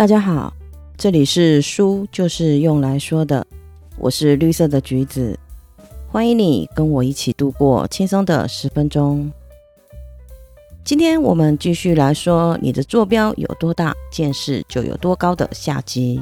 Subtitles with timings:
[0.00, 0.50] 大家好，
[0.96, 3.46] 这里是书就是用来说的，
[3.98, 5.38] 我是绿色的橘子，
[6.08, 9.30] 欢迎你跟我一起度过轻松的十分钟。
[10.82, 16.18] 今天我们继续来说，你的坐标有多大，见识就有多高的下集。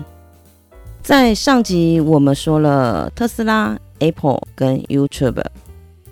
[1.01, 5.45] 在上集我们说了特斯拉、Apple 跟 YouTube，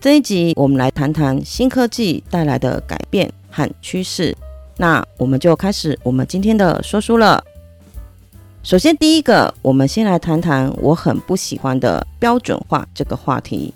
[0.00, 4.36] 这一集我们来谈谈新科技带来的改变和趋势。
[4.76, 7.42] 那我们就开始我们今天的说书了。
[8.66, 13.72] 首先，第一个，我们先来谈谈我很不喜欢的标准化这个话题。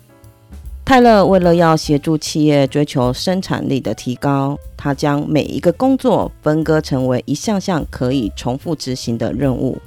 [0.83, 9.77] 泰勒为了要协助企业追求生产力的提高，他将每一个工作分割成为一项项可以重复执行的任务。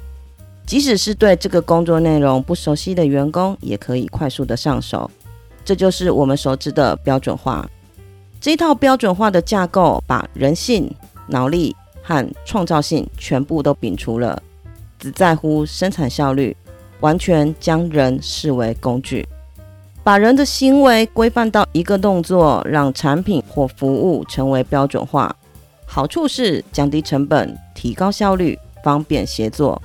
[0.65, 5.11] 即使是对这个工作内容不熟悉的员工，也可以快速的上手。
[5.63, 7.69] 这就是我们熟知的标准化。
[8.41, 10.91] 这一套标准化的架构，把人性、
[11.27, 14.41] 脑力和创造性全部都摒除了，
[15.05, 16.57] 只在乎生产效率，
[16.99, 19.23] 完全将人视为工具，
[20.03, 25.35] 把人的行为规范到一个动作，让产品或服务成为标准化。
[25.85, 29.79] 好处是降低成本、提高效率、方便协作。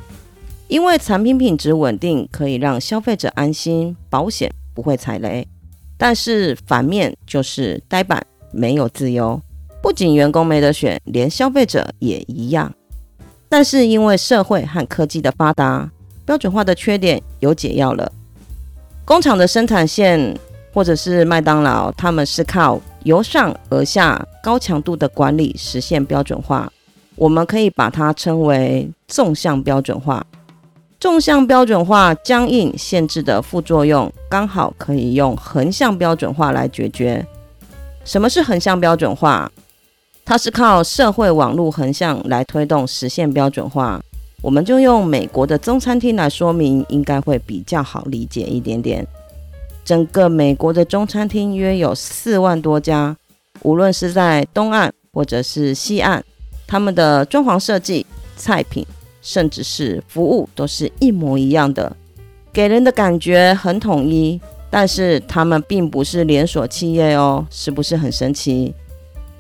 [0.69, 5.47] 因为产品品质稳定，可以让消费者安心，保险不会踩雷。
[5.99, 9.39] 但是反面就是呆板，没有自由。
[9.83, 12.73] 不仅员工没得选，连消费者也一样。
[13.51, 15.91] 但是因为社会和科技的发达，
[16.25, 18.11] 标准化的缺点有解药了。
[19.05, 20.39] 工厂的生产线，
[20.73, 26.73] 或者是麦当劳，他们是靠由上而下高强度的管理实现标准化。
[27.17, 30.25] 我们可以把它称为纵向标准化。
[31.01, 37.27] 纵向标准化僵硬限制的副作用，刚好可以用横向标准化来解决。
[38.05, 39.51] 什么是横向标准化？
[40.31, 44.01] 它是靠社会网络横向来推动实现标准化。
[44.41, 49.05] 我们就用美国的中餐厅来说明，应该会比较好理解一点点。
[49.85, 53.17] 整个美国的中餐厅约有四万多家，
[53.63, 56.23] 无论是在东岸或者是西岸，
[56.65, 58.87] 他们的装潢设计、菜品。
[59.23, 61.95] 甚至是服务都是一模一样的，
[62.53, 64.41] 给人的感觉很统一。
[64.71, 68.73] 但是他们并不是连锁企业哦，是不是很神奇？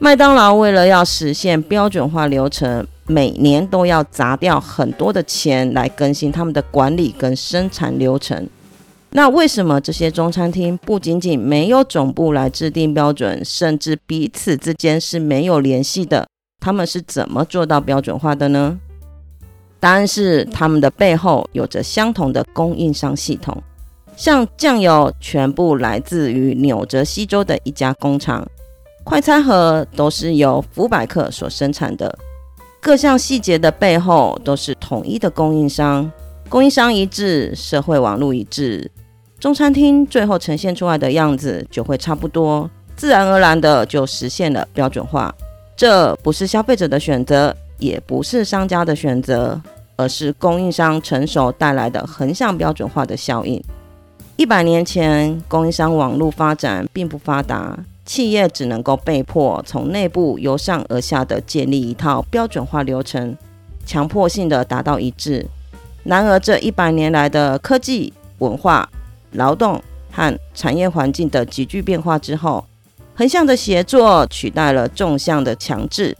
[0.02, 8.48] 麦当劳为了要实现标准化流程，每年都要砸掉很多的钱来更新他们的管理跟生产流程。
[9.10, 16.26] 那为什么这些中餐厅不仅仅没有总部来制定标准，甚至彼此之间是没有联系的？
[16.60, 18.78] 他们是怎么做到标准化的呢？
[19.78, 23.62] 答案是，他们的背后有着相同的供应商系统。
[24.16, 28.46] 像酱油全部来自于纽泽西州的一家工厂，
[29.04, 32.18] 快餐盒都是由福百克所生产的。
[32.80, 36.10] 各项细节的背后都是统一的供应商，
[36.48, 38.90] 供应商一致，社会网络一致，
[39.38, 45.34] 中餐厅最后呈现出来的样子就会差不多，自然而然的就实现了标准化。
[45.76, 47.54] 这不是消费者的选择。
[47.80, 49.58] 也不是商家的选择，
[49.96, 53.58] 而是供应商成熟带来的横向标准化的效应。
[54.36, 57.74] 一百年前，供应商网络发展并不发达，
[58.10, 63.36] 企业只能够被迫从内部由上而下的建立一套标准化流程，
[63.86, 65.46] 强迫性的达到一致。
[66.02, 68.90] 然而，这一百年来的科技、文化、
[69.34, 72.66] 劳动和产业环境的急剧变化之后，
[73.14, 76.16] 横向的协作取代了纵向的强制。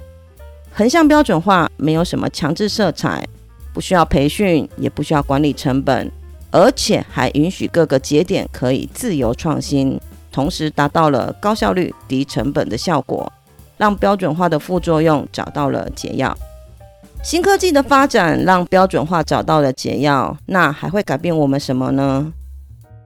[0.72, 3.26] 横向标准化没有什么强制色彩，
[3.74, 6.08] 不需要培训，也不需要管理成本，
[6.52, 13.30] 而且还允许各个节点可以自由创新，同时达到了高效率、低成本的效果，
[13.76, 16.36] 让标准化的副作用找到了解药。
[17.22, 22.32] 新科技的发展让标准化找到了解药，那还会改变我们什么呢？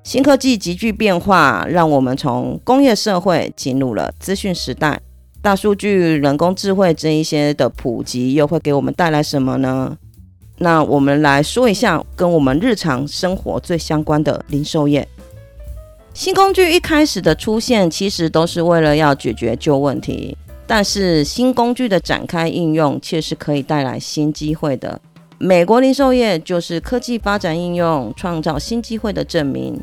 [0.04, 5.00] 新科技急剧变化，让我们从工业社会进入了资讯时代。
[5.40, 9.96] 大数据、人工智慧这一些的普及，又会给我们带来什么呢？
[10.58, 15.06] 那我们来说一下跟我们日常生活最相关的零售业。
[16.14, 24.98] 新工具一开始的出现，其实都是为了要解决旧问题，但是新工具的展开应用，却是可以带来新机会的。
[25.38, 29.76] 美国零售业就是科技发展应用创造新机会的证明。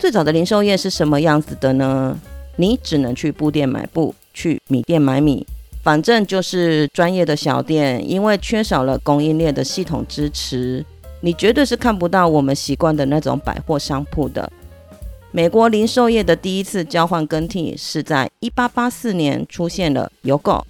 [0.00, 2.18] 最早的零售业是什么样子的呢？
[2.56, 4.14] 你只能去布店买布。
[4.32, 5.46] 去米店买米，
[5.84, 10.84] 反正就是专业的小店，因为缺少了供应链的系统支持，
[11.20, 14.50] 你绝对是看不到我们习惯的那种百货商铺的。
[15.36, 20.64] 美国零售业的第一次交换更替是在一八八四年出现了邮购，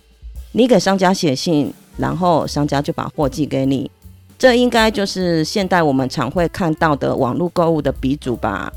[0.53, 3.91] 你给商家写信，然后商家就把货寄给你。
[4.39, 8.73] 这应该就是现代我们常会看到的网络购物的鼻祖吧。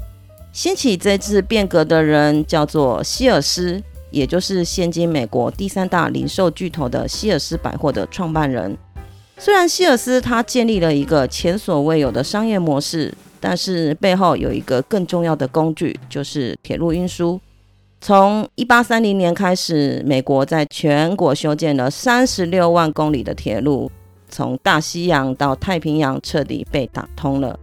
[0.51, 3.81] 掀起这次变革的人叫做希尔斯，
[4.11, 8.77] 也就是现今美国第三大零售巨头的希尔斯百货的创办人。
[9.37, 17.39] 虽然希尔斯他建立了一个前所未有的商业模式，但是背后有一个更重要的工具，就是铁路运输。
[17.99, 23.91] 从一八三零年开始，美国在全国修建了三十六万公里的铁路，
[24.29, 27.59] 从大西洋到太平洋彻底被打通了。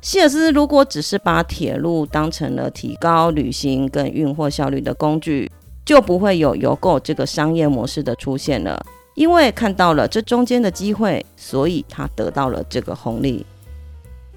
[0.00, 5.50] 希尔斯如果只是把铁路当成了提高旅行跟运货效率的工具，
[5.84, 8.84] 就不会有邮购这个商业模式的出现了。
[9.14, 13.44] 因为看到了这中间的机会，所以他得到了这个红利。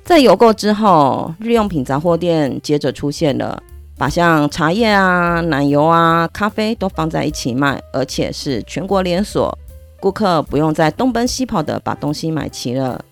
[0.03, 3.61] 在邮购之后，日用品杂货店接着出现了，
[3.97, 9.57] 把像茶叶啊、奶油啊、咖啡都放在一起卖，而且是全国连锁，
[9.99, 13.03] 顾客不用再东奔西跑的把东西买齐了。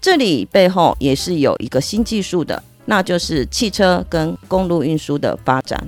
[0.00, 5.82] 这里背后也是有一个新技术的，那就是汽车跟公路运输的发展。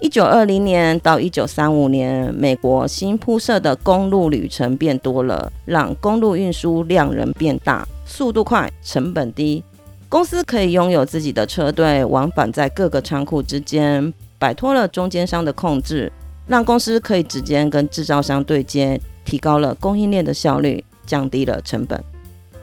[0.00, 9.62] 一九二零年到一九三五年，美国新铺设的公路旅程变多了，让公路运输量人变大，速度快，成本低。
[10.08, 16.12] 公司可以拥有自己的车队，往返在各个仓库之间，摆脱了中间商的控制，
[16.46, 22.00] 让公司可以直接跟制造商对接，提高了供应链的效率，降低了成本。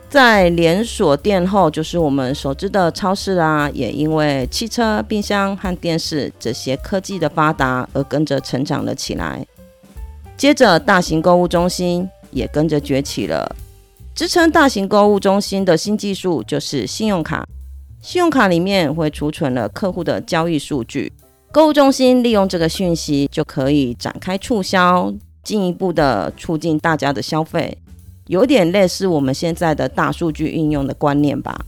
[0.10, 9.46] 在连锁店后，就是我们熟知的超市啦，也因为汽车、冰箱和电视这些科技的发达而跟着成长了起来。
[10.36, 13.56] 接着，大型购物中心也跟着崛起了。
[14.14, 17.48] 支撑大型购物中心的新技术就是信用卡。
[18.02, 21.12] 信用卡里面会储存了客户的交易数据，
[21.52, 25.14] 购物中心利用这个讯息就可以展开促销，
[25.44, 27.78] 进一步的促进大家的消费。
[28.28, 31.64] 有点类似我们现在的大数据应用的观念吧。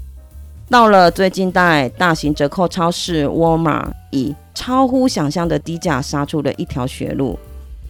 [0.69, 7.37] 到了最近代，大型折扣超市沃尔玛以超乎想象的低价杀出了一条血路，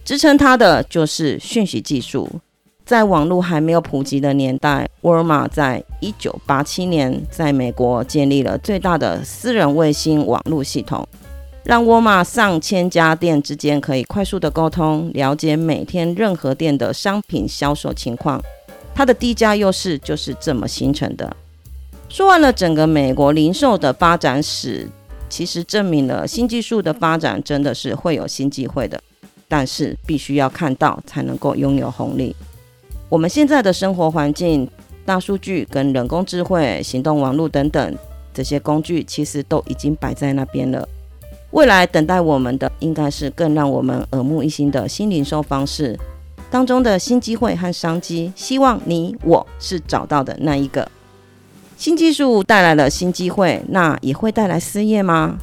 [0.04, 2.28] 支撑它的就是讯息技术。
[2.84, 11.08] 在网络还没有普及的年代，沃尔玛在一九八七年在美国建立了最大的私人卫星网络系统，
[11.64, 18.38] 让沃尔玛上千家店之间可以快速的沟通，了解每天任何店的商品销售情况。
[18.94, 21.34] 它的低价优势就是这么形成的。
[22.10, 24.86] 说完了整个美国零售的发展史，
[25.30, 29.02] 其实证明了新技术的发展真的是会有新机会的，
[29.48, 32.36] 但是必须要看到才能够拥有红利。
[33.14, 34.68] 我们现在的生活环境、
[35.06, 37.96] 大数据跟人工智慧、行动网络等等
[38.32, 40.88] 这些工具，其实都已经摆在那边了。
[41.52, 45.96] 未来等待我们的，应该是更让我们耳目一新的新零售方式。
[46.50, 50.90] 当中的新机会和商机，希望你我是找到的那一个。
[51.76, 55.38] 新技术带来了新机会，那也会带来失业吗？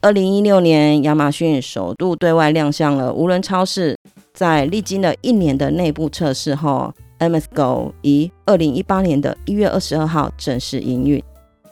[0.00, 3.96] 二零一六年，亚马逊首度对外亮相了无人超市，
[4.38, 11.20] 在历经了一年的内部测试后，MS Go 于二零一八年的一月二十二号正式营运。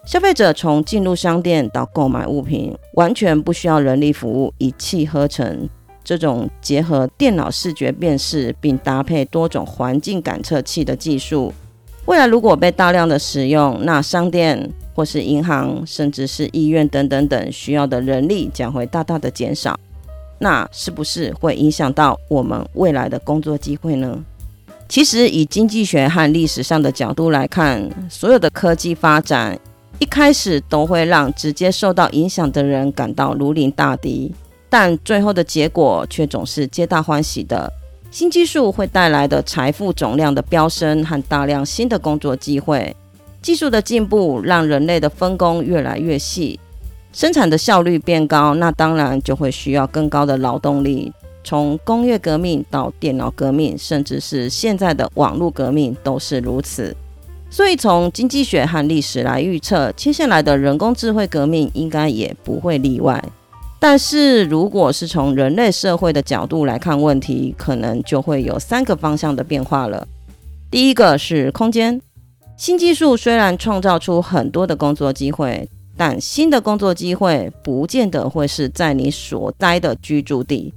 [0.05, 5.69] 消费者从进入商店到购买物品，完全不需要人力服务，一气呵成。
[6.03, 11.53] 这种结合电脑视觉辨识并搭配多种环境感测器的技术，
[12.07, 19.79] 未来如果被大量的使用，那商店或是银行，甚至是医院等等等需要的人力将会大大的减少。
[20.39, 24.19] 那是不是会影响到我们未来的工作机会呢？
[24.89, 29.59] 其实以经济学和历史上的角度来看，所有的科技发展
[29.99, 34.33] 一开始都会让直接受到影响的人感到如临大敌。
[34.69, 37.73] 但最后的结果却总是皆大欢喜的。
[38.11, 42.95] 新技术会带来的财富总量的飙升和大量新的工作机会，
[43.43, 46.59] 技术的进步让人类的分工越来越细，
[47.17, 51.11] 生产的效率变高，那当然就会需要更高的劳动力。
[51.43, 56.95] 从工业革命到电脑革命，甚至是现在的网络革命都是如此。
[57.49, 63.25] 所以从经济学和历史来预测，接下来的人工智慧革命应该也不会例外。
[63.81, 70.07] 但是，如果是从人类社会的角度来看问题，可能就会有三个方向的变化了。
[70.71, 71.99] 第一个是空间，
[72.59, 75.67] 新技术虽然创造出很多的工作机会，
[75.97, 80.73] 但新的工作机会不见得会是在你所待的居住地。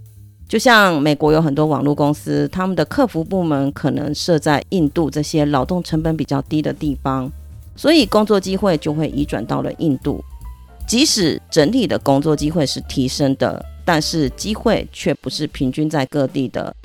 [0.47, 7.31] 就像美国有很多网络公司，他们的客服部门可能设在印度这些劳动成本比较低的地方，
[7.75, 10.23] 所以工作机会就会移转到了印度。
[10.87, 16.75] 即使整体的工作机会是提升的，但是机会却不是平均在各地的。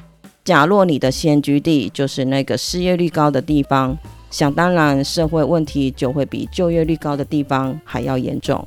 [0.45, 3.97] 假若你的先居地就是那个失业率高的地方，
[4.35, 8.67] 想当然社会问题就会比就业率高的地方还要严重。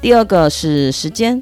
[0.00, 1.40] 第二个是时间，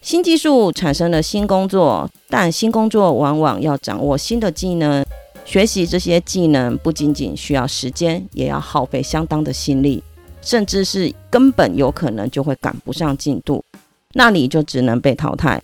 [0.00, 5.04] 新技术产生了新工作，但新工作往往要掌握新的技能，
[5.44, 10.00] 学习这些技能不仅仅需要时间，也要耗费相当的心力，
[10.40, 13.64] 甚至是根本有可能就会赶不上进度，
[14.12, 15.60] 那你就只能被淘汰。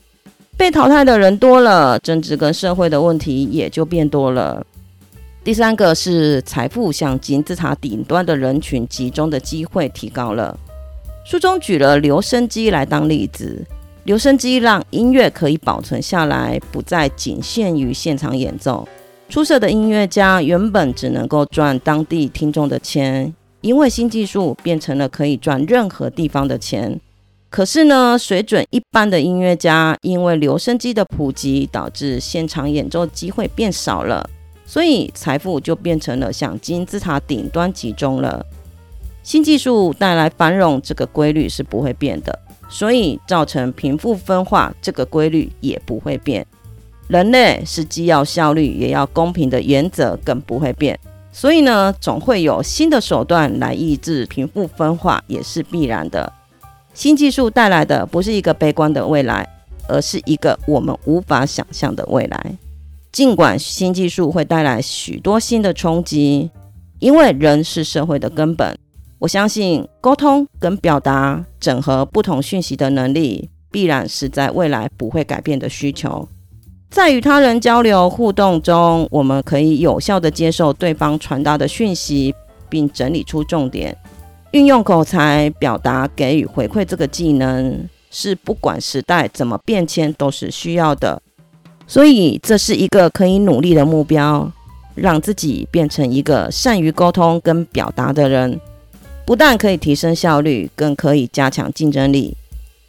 [0.56, 4.66] 被淘汰的人多了，政治跟社会的问题也就变多了。
[5.48, 10.54] 第三个是财富向金字塔顶端的人群集中的机会提高了。
[11.24, 13.64] 书中举了留声机来当例子，
[14.04, 18.86] 留声机让音乐可以保存下来，不再仅限于现场演奏。
[19.30, 27.00] 出色的音乐家原本只能够赚当地听众的钱，因为新技术变成了可以赚任何地方的钱。
[27.48, 34.28] 可是呢，水准一般的音乐家因为留声机的普及，导致现场演奏机会变少了。
[34.68, 38.44] 所以财富就变成了向金字塔顶端集中了。
[39.22, 46.46] 新技术带来繁荣这个规律是不会变的，所以造成贫富分化这个规律也不会变。
[47.08, 50.98] 人类是既要效率也要公平的原则更不会变。
[51.32, 56.30] 所以呢，总会有新的手段来抑制贫富分化，也是必然的。
[56.92, 59.48] 新技术带来的不是一个悲观的未来，
[59.88, 62.54] 而是一个我们无法想象的未来。
[63.18, 66.48] 尽管新技术会带来许多新的冲击，
[67.00, 68.78] 因为人是社会的根本。
[69.18, 76.28] 我相信沟通跟表达、整合不同讯息的能力，必然是在未来不会改变的需求。
[76.90, 82.32] 在与他人交流互动中，我们可以有效的接受对方传达的讯息，
[82.68, 83.98] 并整理出重点。
[84.52, 91.20] 运用口才表达、给予回馈这个技能，是不管时代怎么变迁都是需要的。
[91.90, 94.52] 所以，这是一个可以努力的目标，
[94.94, 98.60] 让自己变成一个善于沟通跟表达的人，
[99.24, 102.36] 不但可以提升效率，更可以加强竞争力。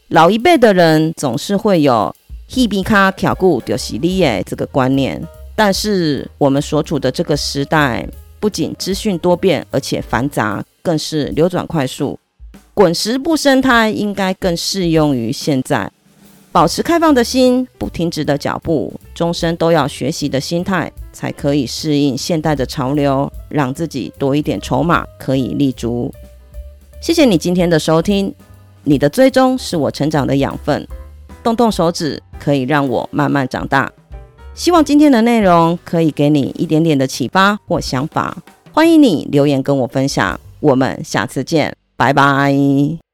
[0.09, 2.13] 老一辈的人总是会有
[2.49, 5.25] “希比卡挑固丢西利耶”这个观念，
[5.55, 8.05] 但是我们所处的这个时代，
[8.37, 12.19] 不仅资讯多变，而且繁杂，更是流转快速，
[12.73, 15.89] 滚石不生胎，应该更适用于现在。
[16.51, 26.11] 保持开放的心，不停止的脚步，终身都要学习的心态，才可以适应现代的潮流，让自己多一点筹码可以立足。
[27.01, 28.33] 谢谢你今天的收听，
[28.83, 30.87] 你的追踪是我成长的养分，
[31.43, 33.91] 动动手指可以让我慢慢长大。
[34.55, 38.35] 希望今天的内容可以给你一点点的启发或想法，
[38.73, 40.39] 欢迎你留言跟我分享。
[40.59, 43.08] 我们下次见，拜拜。